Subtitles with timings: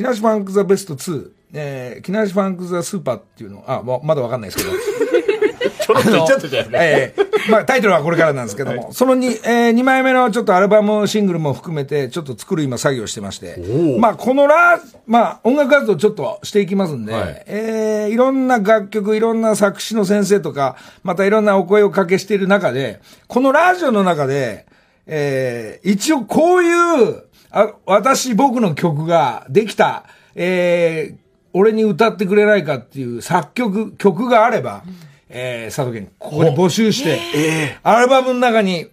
[0.00, 4.70] 木梨ファンクザベスト2、えー、木梨ファンクザスーパーっていうの、あ、ままだわかんないですけど。
[5.60, 6.66] ちょろっと言っちゃったじゃ。
[6.72, 13.56] ええまあタイトルはこれからなんですけども、その 2,、えー、2枚目のちょっとアルバムシングルも含めて、ちょっと作る今作業してまして、
[13.98, 17.44] まあこのラまあ音楽活動ちょっとしていきますんで、はい。
[17.46, 24.64] えーいろんな楽曲、いろんな作詞の先生とか、またいろんなお声をかけしている中で、このラジオの中で、
[25.06, 27.22] えー一応こういう、
[27.52, 30.04] あ私、僕の曲ができた、
[30.34, 31.20] えー
[31.52, 34.84] 俺に歌ってくれないかっていう作曲、曲があれば、
[35.28, 37.18] えー佐藤健、ここで募集して、
[37.82, 38.86] アルバムの中に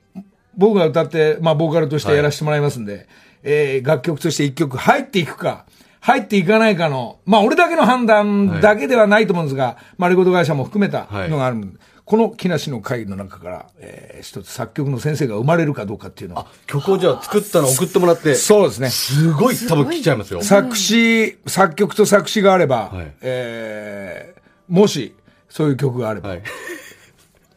[0.57, 3.07] 僕が歌って、まあ、ボーカルとしてやらせてもらいますんで、
[3.43, 5.65] えー楽曲として一曲入っていくか、
[5.99, 18.89] 入っていかないかの、まあ、俺だけの判断だけではないと思うんですが、まあ、レコード会社も含めたのがあるんで、この木梨の会の中から、えー一つ作曲の先生が生まれるかどうかっていうのを曲をじゃあ作ったの送ってもらって、そうですね。
[18.89, 20.41] すごい多分来ちゃいますよ。
[20.41, 25.13] 作詞、作曲と作詞があれば、はいえーもし、
[25.49, 26.43] そういう曲があれば、はい。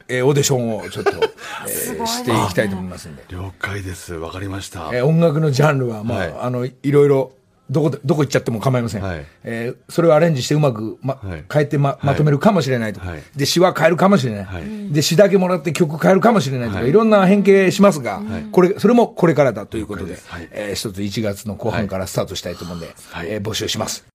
[0.08, 3.22] えーオーディションをちょっと、えー していきたいと思いますんで。
[3.28, 4.14] 了解です。
[4.14, 4.90] わかりました。
[4.92, 7.32] えー音楽のジャンルは、まあ、はいあの、いろいろ、
[7.70, 9.02] どこで、どこ行っちゃっても構いません。
[9.02, 9.24] はい。
[9.44, 11.44] えーそれをアレンジしてうまく、まはい。
[11.52, 13.22] 変えてま、まとめるかもしれないとか、はい。
[13.36, 14.44] で、詩は変えるかもしれない。
[14.44, 14.92] はい。
[14.92, 16.90] で、詩だけもらって曲変えるかもしれないとか、はい。
[16.90, 18.20] い、ろんな変形しますが、
[18.52, 20.48] これ、それもこれからだということで、はい。
[20.52, 23.28] えー一つ1月の後半からスタートしたいと思うんで、はい。
[23.30, 24.04] えー募集します。